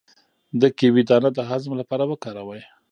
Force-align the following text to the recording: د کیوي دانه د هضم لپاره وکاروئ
د 0.61 0.63
کیوي 0.77 1.03
دانه 1.09 1.29
د 1.33 1.39
هضم 1.49 1.71
لپاره 1.81 2.03
وکاروئ 2.11 2.61